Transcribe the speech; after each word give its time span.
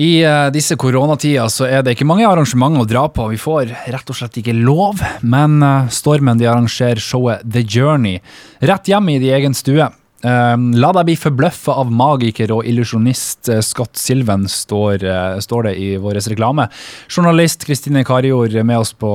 I 0.00 0.24
uh, 0.24 0.48
disse 0.52 0.76
koronatider 0.80 1.50
så 1.52 1.66
er 1.68 1.82
det 1.84 1.92
ikke 1.92 2.08
mange 2.08 2.24
arrangementer 2.24 2.80
å 2.80 2.88
dra 2.88 3.06
på. 3.12 3.28
Vi 3.34 3.40
får 3.40 3.72
rett 3.92 4.08
og 4.12 4.16
slett 4.16 4.38
ikke 4.40 4.56
lov. 4.56 5.02
Men 5.20 5.60
uh, 5.60 5.90
Stormen 5.92 6.40
de 6.40 6.48
arrangerer 6.48 7.02
showet 7.02 7.42
The 7.44 7.64
Journey 7.66 8.22
rett 8.64 8.88
hjemme 8.88 9.18
i 9.18 9.20
de 9.20 9.34
egen 9.36 9.56
stue. 9.56 9.90
Uh, 10.22 10.54
la 10.78 10.92
deg 10.96 11.10
bli 11.10 11.16
forbløffa 11.18 11.74
av 11.82 11.90
magiker 11.92 12.54
og 12.54 12.64
illusjonist 12.70 13.50
Scott 13.66 13.98
Silven, 14.00 14.46
står, 14.48 15.04
står, 15.44 15.66
det 15.66 15.74
i 15.82 15.90
vår 16.00 16.22
reklame. 16.32 16.70
Journalist 17.12 17.66
Kristine 17.68 18.04
Karjord 18.08 18.56
med 18.64 18.78
oss 18.78 18.94
på, 18.96 19.10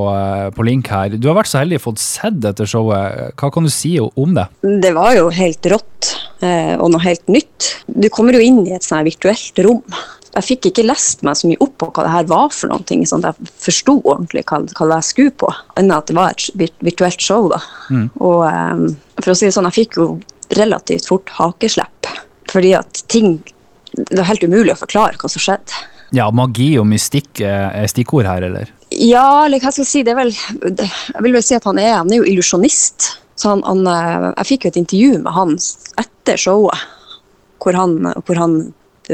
på, 0.54 0.68
link 0.68 0.92
her. 0.94 1.16
Du 1.18 1.32
har 1.32 1.40
vært 1.40 1.50
så 1.50 1.64
heldig 1.64 1.80
å 1.82 1.86
fått 1.88 2.04
sett 2.04 2.38
dette 2.44 2.70
showet. 2.70 3.34
Hva 3.40 3.50
kan 3.56 3.66
du 3.66 3.74
si 3.74 3.96
om 4.04 4.38
det? 4.38 4.46
Det 4.62 4.94
var 4.94 5.18
jo 5.18 5.32
helt 5.34 5.72
rått 5.74 6.14
og 6.38 6.92
noe 6.94 7.02
helt 7.02 7.26
nytt. 7.34 7.72
Du 7.90 8.12
kommer 8.14 8.38
jo 8.38 8.44
inn 8.46 8.62
i 8.68 8.76
et 8.78 8.86
sånt 8.86 9.08
virtuelt 9.08 9.66
rom 9.66 9.82
jeg 10.38 10.46
fikk 10.46 10.70
ikke 10.70 10.86
lest 10.86 11.24
meg 11.26 11.38
så 11.40 11.50
mye 11.50 11.60
opp 11.64 11.76
på 11.82 11.90
hva 11.96 12.06
det 12.06 12.14
her 12.14 12.30
var 12.30 12.52
for 12.54 12.70
noe, 12.72 13.00
sånn 13.10 13.26
at 13.26 13.38
jeg 13.40 13.52
forsto 13.66 13.98
ordentlig 14.04 14.46
hva, 14.50 14.62
hva 14.78 14.88
jeg 15.00 15.08
skulle 15.10 15.36
på, 15.44 15.50
enn 15.80 15.94
at 15.94 16.10
det 16.10 16.18
var 16.18 16.34
et 16.34 16.74
virtuelt 16.86 17.24
show. 17.24 17.50
da. 17.54 17.62
Mm. 17.90 18.08
Og 18.22 18.42
um, 18.46 18.88
for 19.20 19.34
å 19.34 19.38
si 19.38 19.48
det 19.48 19.56
sånn, 19.56 19.70
jeg 19.72 19.80
fikk 19.82 20.00
jo 20.00 20.08
relativt 20.58 21.10
fort 21.10 21.32
hakeslepp, 21.40 22.12
fordi 22.52 22.76
at 22.78 23.06
ting 23.12 23.40
Det 23.98 24.20
var 24.20 24.28
helt 24.28 24.44
umulig 24.44 24.74
å 24.76 24.78
forklare 24.78 25.18
hva 25.18 25.30
som 25.32 25.42
skjedde. 25.42 25.74
Ja, 26.14 26.28
magi 26.30 26.68
og 26.78 26.86
mystikk 26.86 27.40
er 27.42 27.88
stikkord 27.90 28.28
her, 28.28 28.44
eller? 28.46 28.68
Ja, 28.94 29.46
eller 29.48 29.64
hva 29.64 29.72
skal 29.72 29.86
jeg 29.86 29.90
si, 29.90 30.04
det 30.06 30.14
er 30.14 30.20
vel 30.20 30.34
Jeg 30.36 31.24
vil 31.24 31.34
vel 31.34 31.44
si 31.44 31.56
at 31.58 31.66
han 31.66 31.80
er, 31.82 31.96
han 32.04 32.12
er 32.12 32.20
jo 32.22 32.28
illusjonist. 32.30 33.08
Så 33.38 33.56
han, 33.56 33.64
han, 33.66 33.88
eh, 33.90 34.28
jeg 34.36 34.50
fikk 34.52 34.66
jo 34.66 34.72
et 34.74 34.80
intervju 34.84 35.18
med 35.24 35.34
han 35.34 35.56
etter 36.04 36.40
showet, 36.42 36.86
hvor 37.64 37.78
han, 37.78 37.98
hvor 38.26 38.40
han 38.40 38.56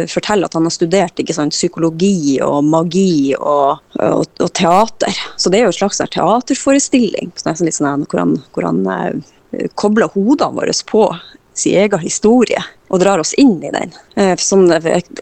forteller 0.09 0.49
at 0.49 0.57
han 0.57 0.65
har 0.67 0.73
studert 0.73 1.21
sant, 1.35 1.53
psykologi 1.53 2.39
og 2.43 2.63
magi 2.65 3.35
og, 3.37 3.83
og, 3.99 4.25
og, 4.39 4.49
teater. 4.57 5.13
Så 5.37 5.51
det 5.51 5.59
er 5.59 5.67
jo 5.67 5.73
en 5.73 5.79
slags 5.81 6.01
teaterforestilling 6.01 7.31
litt 7.33 7.77
sånn, 7.77 8.07
hvor 8.09 8.23
han, 8.23 8.37
hvor 8.55 8.67
han 8.69 8.81
eh, 8.89 9.69
kobler 9.79 10.11
hodene 10.15 10.57
våre 10.57 10.75
på 10.89 11.07
sin 11.53 11.77
egen 11.77 12.01
historie 12.01 12.61
og 12.93 12.99
drar 13.01 13.21
oss 13.21 13.33
inn 13.41 13.57
i 13.63 13.71
den. 13.73 13.93
Eh, 14.15 14.35
som 14.37 14.65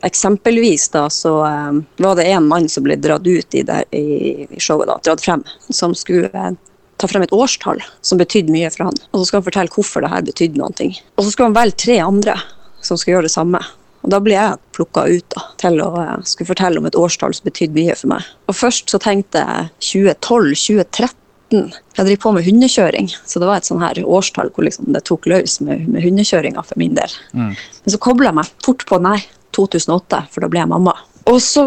eksempelvis 0.01 0.89
da, 0.95 1.05
så 1.09 1.37
eh, 1.47 1.79
var 2.03 2.17
det 2.19 2.27
en 2.31 2.47
mann 2.47 2.67
som 2.69 2.83
ble 2.83 2.97
dratt 2.99 3.27
ut 3.27 3.55
i, 3.55 3.63
der, 3.67 3.85
i, 3.95 4.47
i 4.47 4.59
showet, 4.59 4.89
da, 4.89 4.99
dratt 5.05 5.23
frem, 5.23 5.43
som 5.69 5.95
skulle 5.95 6.31
eh, 6.31 6.55
ta 7.01 7.09
frem 7.09 7.23
et 7.25 7.33
årstall 7.33 7.79
som 8.05 8.19
betydde 8.19 8.53
mye 8.53 8.71
for 8.73 8.89
han. 8.89 8.99
Og 9.11 9.21
så 9.21 9.29
skal 9.29 9.41
han 9.41 9.47
fortelle 9.47 9.75
hvorfor 9.75 10.03
det 10.03 10.11
her 10.11 10.25
betydde 10.27 10.61
noe. 10.61 10.89
Og 11.15 11.25
så 11.25 11.31
skal 11.33 11.49
han 11.49 11.57
velge 11.57 11.79
tre 11.85 12.01
andre 12.03 12.35
som 12.83 12.99
skal 12.99 13.15
gjøre 13.15 13.29
det 13.29 13.35
samme. 13.35 13.63
Og 14.01 14.13
Da 14.13 14.19
ble 14.23 14.35
jeg 14.35 14.59
plukka 14.75 15.05
ut 15.09 15.25
da, 15.35 15.43
til 15.61 15.81
å 15.83 15.89
uh, 15.93 16.13
skulle 16.25 16.49
fortelle 16.49 16.81
om 16.81 16.87
et 16.89 16.97
årstall 16.97 17.35
som 17.37 17.47
betydde 17.47 17.77
mye 17.77 17.97
for 17.97 18.13
meg. 18.13 18.29
Og 18.49 18.57
Først 18.57 18.93
så 18.93 18.99
tenkte 19.01 19.43
jeg 19.43 19.69
2012-2013. 19.91 21.17
Jeg 21.51 22.07
driver 22.07 22.21
på 22.23 22.31
med 22.37 22.45
hundekjøring, 22.47 23.11
så 23.27 23.41
det 23.41 23.49
var 23.49 23.59
et 23.59 23.67
sånn 23.67 23.83
her 23.83 23.99
årstall 24.01 24.53
hvor 24.55 24.65
liksom 24.65 24.93
det 24.95 25.03
tok 25.09 25.27
løs 25.27 25.59
med, 25.65 25.83
med 25.91 26.05
hundekjøringa 26.05 26.63
for 26.63 26.79
min 26.79 26.95
del. 26.95 27.13
Mm. 27.35 27.51
Men 27.57 27.93
så 27.93 27.99
kobla 28.01 28.29
jeg 28.29 28.39
meg 28.39 28.51
fort 28.63 28.85
på 28.87 29.01
nei, 29.03 29.17
2008, 29.57 30.21
for 30.31 30.45
da 30.45 30.49
ble 30.51 30.61
jeg 30.61 30.71
mamma. 30.71 30.95
Og 31.27 31.41
så 31.43 31.65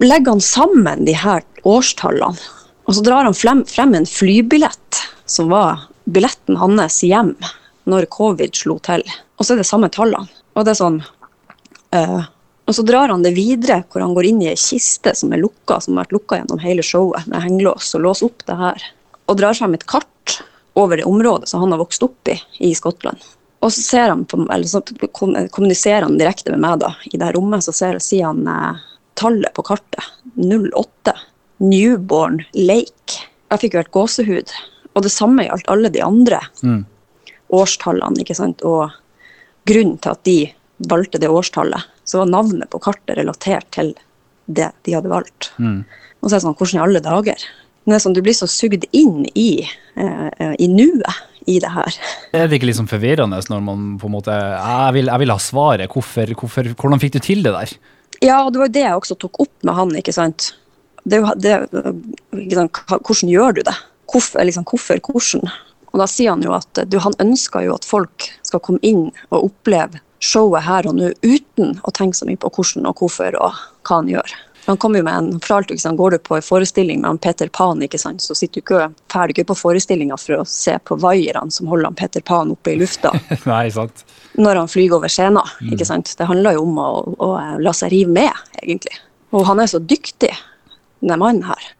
legger 0.00 0.32
han 0.32 0.40
sammen 0.42 1.04
de 1.04 1.12
her 1.12 1.44
årstallene, 1.68 2.40
og 2.88 2.96
så 2.96 3.04
drar 3.04 3.28
han 3.28 3.36
frem, 3.36 3.60
frem 3.68 3.92
en 3.98 4.08
flybillett 4.08 5.02
som 5.28 5.52
var 5.52 5.84
billetten 6.08 6.56
hans 6.56 7.02
hjem 7.04 7.34
når 7.88 8.08
covid 8.14 8.56
slo 8.56 8.78
til. 8.84 9.04
Og 9.36 9.44
så 9.44 9.54
er 9.54 9.60
det 9.60 9.68
samme 9.68 9.90
tallene. 9.92 10.28
Og 10.56 10.64
det 10.64 10.72
er 10.72 10.80
sånn 10.80 11.02
og 12.68 12.74
så 12.76 12.84
drar 12.84 13.08
han 13.08 13.24
det 13.24 13.32
videre, 13.32 13.80
hvor 13.88 14.04
han 14.04 14.12
går 14.16 14.28
inn 14.28 14.42
i 14.44 14.50
ei 14.50 14.58
kiste 14.60 15.14
som 15.16 15.32
er 15.32 15.40
lukka, 15.40 15.78
som 15.80 15.96
har 15.96 16.04
vært 16.04 16.18
lukka 16.18 16.38
gjennom 16.40 16.60
hele 16.60 16.84
showet, 16.84 17.24
med 17.30 17.40
hengelås, 17.40 17.94
og 17.96 18.04
låser 18.04 18.28
opp 18.28 18.44
det 18.50 18.56
her. 18.58 18.84
Og 19.24 19.38
drar 19.40 19.56
frem 19.56 19.76
et 19.78 19.86
kart 19.88 20.38
over 20.78 21.00
det 21.00 21.06
området 21.08 21.48
som 21.48 21.64
han 21.64 21.72
har 21.72 21.80
vokst 21.80 22.04
opp 22.04 22.28
i 22.28 22.36
i 22.68 22.74
Skottland. 22.76 23.24
Og 23.64 23.72
så, 23.72 23.82
ser 23.82 24.12
han 24.12 24.26
på, 24.28 24.38
eller 24.44 24.68
så 24.68 24.82
kommuniserer 25.10 26.04
han 26.06 26.18
direkte 26.20 26.52
med 26.54 26.62
meg 26.62 26.82
da, 26.84 26.92
i 27.10 27.16
det 27.16 27.24
her 27.24 27.34
rommet, 27.34 27.64
så 27.64 27.74
ser, 27.74 27.98
sier 28.04 28.28
han 28.28 28.44
eh, 28.46 28.84
tallet 29.18 29.50
på 29.56 29.64
kartet. 29.66 30.12
08. 30.36 31.16
Newborn 31.64 32.42
Lake. 32.54 33.24
Jeg 33.48 33.62
fikk 33.64 33.74
jo 33.74 33.82
helt 33.82 33.96
gåsehud. 33.96 34.54
Og 34.92 35.02
det 35.02 35.14
samme 35.14 35.48
gjaldt 35.48 35.72
alle 35.72 35.90
de 35.94 36.04
andre 36.04 36.38
mm. 36.62 36.84
årstallene. 37.58 38.22
ikke 38.22 38.36
sant? 38.38 38.62
Og 38.62 38.92
grunnen 39.66 39.98
til 39.98 40.14
at 40.14 40.22
de 40.28 40.38
valgte 40.78 41.20
det 41.20 41.30
årstallet, 41.30 41.86
så 42.04 42.22
var 42.22 42.30
navnet 42.30 42.70
på 42.70 42.80
kartet 42.82 43.18
relatert 43.18 43.66
til 43.74 43.94
det 44.46 44.70
de 44.86 44.94
hadde 44.96 45.10
valgt. 45.12 45.50
Mm. 45.58 45.82
Og 46.22 46.28
så 46.28 46.34
er 46.34 46.38
det 46.38 46.44
sånn, 46.46 46.58
hvordan 46.58 46.78
i 46.78 46.84
alle 46.84 47.02
dager? 47.04 47.48
Men 47.84 47.94
det 47.94 47.98
er 47.98 48.04
sånn, 48.04 48.16
Du 48.16 48.22
blir 48.24 48.36
så 48.36 48.48
sugd 48.50 48.84
inn 48.92 49.26
i, 49.34 49.64
eh, 49.96 50.54
i 50.58 50.68
nuet 50.68 51.24
i 51.48 51.58
det 51.62 51.70
her. 51.72 51.94
Er 52.36 52.48
det 52.48 52.58
ikke 52.58 52.68
liksom 52.68 52.88
forvirrende 52.90 53.38
når 53.48 53.62
man 53.64 53.84
på 54.00 54.08
en 54.08 54.12
måte 54.12 54.34
Jeg 54.34 54.94
vil, 54.98 55.06
jeg 55.08 55.22
vil 55.22 55.32
ha 55.32 55.38
svaret. 55.38 55.92
Hvorfor, 55.92 56.34
hvorfor, 56.34 56.74
hvordan 56.74 57.00
fikk 57.00 57.14
du 57.16 57.20
til 57.24 57.42
det 57.42 57.54
der? 57.54 57.72
Ja, 58.20 58.42
det 58.50 58.60
var 58.60 58.68
jo 58.68 58.76
det 58.76 58.84
jeg 58.84 58.98
også 58.98 59.16
tok 59.16 59.40
opp 59.40 59.64
med 59.64 59.74
han. 59.74 59.94
ikke 59.96 60.12
sant? 60.12 60.52
Det, 61.08 61.22
det, 61.40 61.54
ikke 62.36 62.58
sant? 62.58 62.82
Hvordan 62.90 63.32
gjør 63.32 63.56
du 63.56 63.62
det? 63.62 63.76
Hvorfor, 64.08 64.44
liksom, 64.44 64.66
hvorfor, 64.68 65.00
hvordan? 65.00 65.48
Og 65.92 66.02
da 66.02 66.06
sier 66.10 66.34
han 66.34 66.44
jo 66.44 66.52
at 66.52 66.82
du, 66.90 66.98
han 67.00 67.16
ønsker 67.22 67.64
jo 67.64 67.76
at 67.78 67.88
folk 67.88 68.28
skal 68.44 68.60
komme 68.60 68.82
inn 68.84 69.08
og 69.30 69.48
oppleve 69.48 70.02
showet 70.24 70.66
her 70.66 70.86
og 70.88 70.98
nå 70.98 71.12
uten 71.22 71.78
å 71.86 71.94
tenke 71.94 72.18
så 72.18 72.26
mye 72.28 72.40
på 72.40 72.50
hvordan 72.50 72.88
og 72.90 73.02
hvorfor 73.02 73.38
og 73.38 73.56
hva 73.86 74.00
han 74.00 74.10
gjør. 74.10 74.36
Han 74.68 74.76
kommer 74.76 75.00
jo 75.00 75.04
med 75.06 75.14
en, 75.16 75.40
for 75.40 75.54
alt, 75.56 75.70
liksom, 75.72 75.96
Går 75.96 76.10
du 76.10 76.18
på 76.18 76.36
en 76.36 76.44
forestilling 76.44 77.00
med 77.00 77.08
han 77.08 77.18
Peter 77.24 77.48
Pan, 77.48 77.80
ikke 77.82 77.96
sant, 77.98 78.20
så 78.20 78.34
sitter 78.36 78.60
du 78.60 78.64
ikke 78.66 78.88
ferdig 79.08 79.38
ikke 79.38 79.46
på 79.48 79.56
forestillinga 79.62 80.18
for 80.20 80.42
å 80.42 80.44
se 80.44 80.74
på 80.84 80.98
vaierne 81.00 81.48
som 81.54 81.70
holder 81.72 81.88
han 81.88 81.96
Peter 81.96 82.20
Pan 82.20 82.52
oppe 82.52 82.74
i 82.74 82.76
lufta. 82.76 83.14
Nei, 83.48 83.70
sant. 83.72 84.04
Når 84.36 84.60
han 84.60 84.68
flyr 84.68 84.92
over 84.98 85.08
scenen. 85.08 85.40
Mm. 85.62 85.72
ikke 85.72 85.88
sant? 85.88 86.12
Det 86.18 86.28
handler 86.28 86.58
jo 86.58 86.66
om 86.66 86.82
å, 86.84 86.90
å, 87.16 87.30
la 87.64 87.72
seg 87.72 87.94
rive 87.94 88.12
med, 88.18 88.44
egentlig. 88.60 89.00
Og 89.32 89.48
han 89.48 89.64
er 89.64 89.72
så 89.72 89.80
dyktig, 89.80 90.34
den 91.00 91.16
mannen 91.16 91.48
her, 91.48 91.72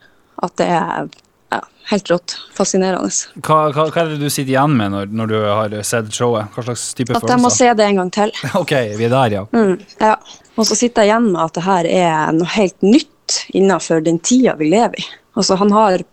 at 0.46 0.56
det 0.56 0.72
er 0.72 1.12
ja, 1.54 1.60
helt 1.92 2.10
rått. 2.12 2.34
Fascinerende. 2.56 3.10
Hva, 3.40 3.60
hva, 3.72 3.86
hva, 3.88 4.02
er 4.02 4.12
det 4.14 4.18
du 4.20 4.28
sitter 4.28 4.52
igjen 4.52 4.76
med 4.78 4.92
når, 4.94 5.14
når, 5.20 5.32
du 5.32 5.38
har 5.46 5.78
sett 5.86 6.10
showet? 6.14 6.50
Hva 6.54 6.66
slags 6.66 6.90
type 6.92 7.12
følelser? 7.12 7.28
At 7.28 7.34
jeg 7.34 7.44
må 7.44 7.52
se 7.54 7.70
det 7.78 7.86
en 7.86 8.02
gang 8.02 8.12
til. 8.18 8.34
ok, 8.62 8.74
vi 8.98 9.08
er 9.08 9.14
der, 9.14 9.38
ja. 9.38 9.46
Mm, 9.54 9.74
ja. 10.02 10.18
Og 10.58 10.68
så 10.68 10.76
sitter 10.78 11.06
jeg 11.06 11.12
igjen 11.12 11.30
med 11.32 11.42
at 11.46 11.56
det 11.56 11.64
her 11.68 11.88
er 11.94 12.36
noe 12.36 12.52
helt 12.56 12.78
nytt 12.84 13.40
innenfor 13.56 14.04
den 14.04 14.20
tida 14.24 14.56
vi 14.58 14.70
lever 14.72 15.00
i. 15.00 15.08
Altså, 15.38 15.58
han 15.60 15.72
har 15.74 16.04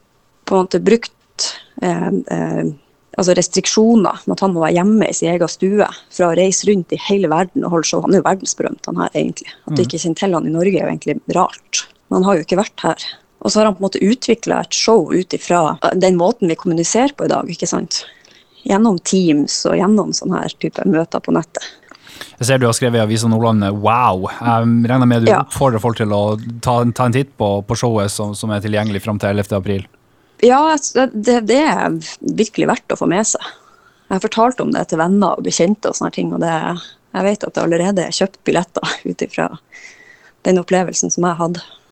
på 0.46 0.56
en 0.56 0.66
måte 0.68 0.82
brukt 0.86 1.48
eh, 1.82 2.10
eh, 2.12 2.66
altså 3.16 3.36
restriksjoner 3.38 4.24
med 4.26 4.36
at 4.36 4.44
han 4.44 4.54
må 4.54 4.64
være 4.64 4.78
hjemme 4.78 5.10
i 5.10 5.16
sin 5.16 5.32
egen 5.34 5.52
stue 5.52 5.88
for 6.14 6.28
å 6.28 6.34
reise 6.38 6.70
rundt 6.70 6.94
i 6.94 7.02
hele 7.08 7.32
verden 7.32 7.66
og 7.66 7.78
holde 7.78 7.90
show. 7.90 8.04
Han 8.06 8.14
er 8.14 8.22
jo 8.22 8.28
verdensberømt, 8.28 8.90
han 8.90 9.02
her, 9.02 9.12
egentlig. 9.14 9.52
At 9.66 9.74
du 9.74 9.82
mm. 9.82 9.86
ikke 9.88 10.02
kjenner 10.04 10.22
til 10.22 10.38
han 10.38 10.50
i 10.50 10.56
Norge, 10.56 10.80
er 10.80 10.84
jo 10.84 10.94
egentlig 10.94 11.38
rart. 11.38 11.86
Men 12.10 12.20
han 12.20 12.28
har 12.30 12.38
jo 12.38 12.46
ikke 12.46 12.62
vært 12.62 12.86
her. 12.86 13.08
Og 13.46 13.52
så 13.54 13.60
har 13.60 13.70
han 13.70 13.76
på 13.78 13.84
en 13.84 13.86
måte 13.86 14.02
utvikla 14.02 14.64
et 14.66 14.74
show 14.74 15.12
ut 15.14 15.34
ifra 15.38 15.78
den 15.94 16.18
måten 16.18 16.50
vi 16.50 16.58
kommuniserer 16.58 17.14
på 17.14 17.28
i 17.28 17.30
dag. 17.30 17.50
ikke 17.50 17.70
sant? 17.70 18.02
Gjennom 18.66 18.98
Teams 19.06 19.60
og 19.70 19.78
gjennom 19.78 20.16
sånne 20.18 20.42
her 20.42 20.56
type 20.58 20.82
møter 20.90 21.22
på 21.22 21.36
nettet. 21.36 21.68
Jeg 22.40 22.48
ser 22.48 22.60
du 22.60 22.66
har 22.66 22.74
skrevet 22.74 22.98
i 22.98 23.04
Avisa 23.04 23.30
Nordland 23.30 23.64
'wow'. 23.64 24.26
Jeg 24.34 24.90
regner 24.90 25.06
med 25.06 25.28
du 25.28 25.30
ja. 25.30 25.44
oppfordrer 25.44 25.84
folk 25.84 26.00
til 26.00 26.12
å 26.16 26.40
ta, 26.64 26.80
ta 26.90 27.06
en 27.06 27.14
titt 27.14 27.38
på, 27.38 27.62
på 27.62 27.78
showet 27.78 28.12
som, 28.12 28.34
som, 28.36 28.50
er 28.50 28.64
tilgjengelig 28.66 29.04
fram 29.06 29.20
til 29.20 29.30
11. 29.30 29.56
april? 29.56 29.86
Ja, 30.42 30.78
det, 31.14 31.40
det, 31.48 31.62
er 31.62 31.96
virkelig 32.20 32.68
verdt 32.68 32.92
å 32.92 33.00
få 33.00 33.08
med 33.08 33.28
seg. 33.28 33.54
Jeg 34.10 34.18
har 34.18 34.26
fortalt 34.26 34.60
om 34.60 34.74
det 34.74 34.88
til 34.90 35.00
venner 35.00 35.38
og 35.38 35.46
bekjente, 35.46 35.90
og 35.90 35.98
sånne 35.98 36.12
ting, 36.18 36.34
og 36.34 36.42
det, 36.44 36.52
jeg 37.16 37.30
vet 37.30 37.46
at 37.48 37.56
det 37.56 37.64
allerede 37.64 38.10
er 38.10 38.18
kjøpt 38.18 38.42
billetter 38.44 38.98
ut 39.10 39.22
ifra 39.22 39.52
den 40.46 40.60
opplevelsen 40.62 41.14
som 41.14 41.30
jeg 41.30 41.40
hadde. 41.40 41.64